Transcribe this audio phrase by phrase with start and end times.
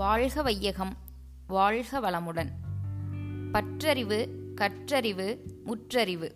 [0.00, 0.96] வாழ்க வையகம்
[1.46, 2.48] வாழ்க வளமுடன்.
[3.52, 6.34] பற்றறிவு கற்றறிவு முற்றறிவு.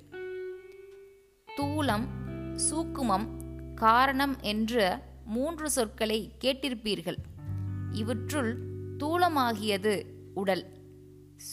[1.56, 2.04] தூலம்
[2.71, 3.27] சூக்குமம்
[3.74, 7.17] காரணம் என்ற மூன்று சொற்களை கேட்டிருப்பீர்கள்.
[7.92, 8.58] இவற்றுள்
[8.99, 10.04] தூலமாகியது
[10.35, 10.67] உடல்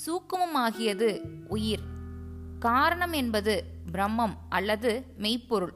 [0.05, 1.83] சூக்குமமாகியது உயிர்.
[2.59, 5.73] காரணம் என்பது பிரம்மம் அல்லது மெய்ப்பொருள்.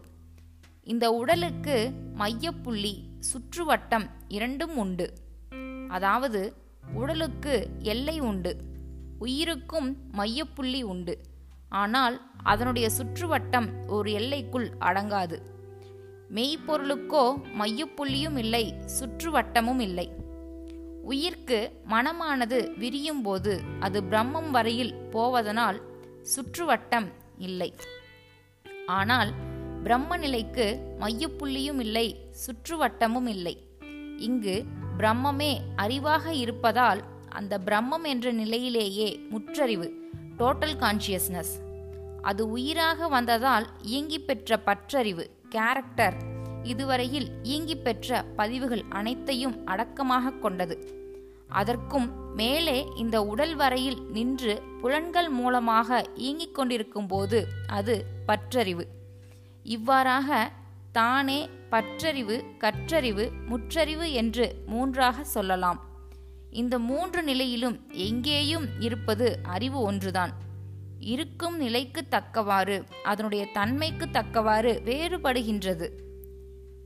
[0.83, 5.23] இந்த உடலுக்கு மையப்புள்ளி சுற்றுவட்டம் இரண்டும் உண்டு.
[5.89, 6.41] அதாவது
[6.93, 8.51] உடலுக்கு எல்லை உண்டு
[9.19, 11.13] உயிருக்கும் மையப்புள்ளி உண்டு.
[11.69, 15.37] ஆனால் அதனுடைய சுற்றுவட்டம் ஒரு எல்லைக்குள் அடங்காது.
[16.35, 17.23] மெய்ப்பொருளுக்கோ
[17.59, 18.63] மையப்புள்ளியும் இல்லை
[18.99, 20.07] சுற்றுவட்டமும் இல்லை.
[21.03, 21.59] உயிர்க்கு
[21.93, 25.79] மனமானது விரியும் போது அது பிரம்மம் வரையில் போவதனால்
[26.35, 27.69] சுற்றுவட்டம் இல்லை.
[28.85, 29.31] ஆனால்
[29.83, 30.65] பிரம்ம நிலைக்கு
[30.99, 32.07] மையப்புள்ளியும் இல்லை
[32.45, 33.55] சுற்றுவட்டமும் இல்லை.
[34.17, 34.55] இங்கு
[34.97, 39.87] பிரம்மமே அறிவாக இருப்பதால் அந்த பிரம்மம் என்ற நிலையிலேயே முற்றறிவு
[40.37, 41.53] டோட்டல் கான்சியஸ்னஸ்
[42.21, 50.75] அது உயிராக வந்ததால் இயங்கி பெற்ற பற்றறிவு கேரக்டர் இதுவரையில் இயங்கி பெற்ற பதிவுகள் அனைத்தையும் அடக்கமாக கொண்டது.
[51.47, 58.85] அதற்கும் மேலே இந்த உடல் வரையில் நின்று புலன்கள் மூலமாக இயங்கிக் கொண்டிருக்கும் போது அது பற்றறிவு.
[59.63, 60.51] இவ்வாறாக
[60.95, 65.79] தானே பற்றறிவு கற்றறிவு முற்றறிவு என்று மூன்றாக சொல்லலாம்.
[66.51, 70.33] இந்த மூன்று நிலையிலும் எங்கேயும் இருப்பது அறிவு ஒன்றுதான்.
[70.99, 75.87] இருக்கும் நிலைக்கு தக்கவாறு அதனுடைய தன்மைக்கு தக்கவாறு வேறுபடுகின்றது.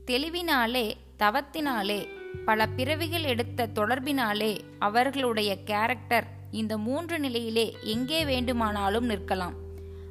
[0.06, 0.86] தெளிவினாலே
[1.18, 2.00] தவத்தினாலே
[2.44, 9.56] பல பிறவிகள் எடுத்த தொடர்பினாலே அவர்களுடைய கேரக்டர் இந்த மூன்று நிலையிலே எங்கே வேண்டுமானாலும் நிற்கலாம்.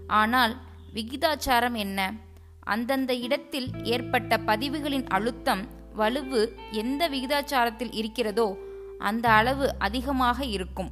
[0.07, 0.55] ஆனால்
[0.93, 2.27] விகிதாச்சாரம் என்ன?
[2.71, 5.63] அந்தந்த இடத்தில் ஏற்பட்ட பதிவுகளின் அழுத்தம்
[5.97, 6.41] வலுவு
[6.81, 8.47] எந்த விகிதாச்சாரத்தில் இருக்கிறதோ
[9.09, 10.91] அந்த அளவு அதிகமாக இருக்கும்.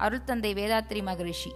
[0.00, 1.52] அருள்தந்தை வேதாத்திரி மகரிஷி.